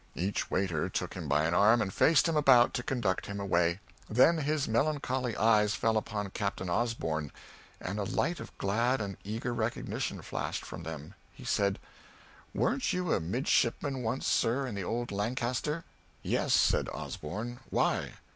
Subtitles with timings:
[0.15, 3.79] Each waiter took him by an arm and faced him about to conduct him away.
[4.09, 7.31] Then his melancholy eyes fell upon Captain Osborn,
[7.79, 11.13] and a light of glad and eager recognition flashed from them.
[11.33, 11.77] He said,
[12.51, 15.83] "Weren't you a midshipman once, sir, in the old 'Lancaster'?"
[16.23, 17.59] "Yes," said Osborn.
[17.69, 18.13] "Why?"